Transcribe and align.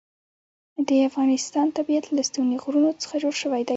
د 0.87 0.89
افغانستان 1.09 1.67
طبیعت 1.77 2.05
له 2.15 2.21
ستوني 2.29 2.57
غرونه 2.63 2.89
څخه 3.01 3.15
جوړ 3.23 3.33
شوی 3.43 3.61
دی. 3.65 3.69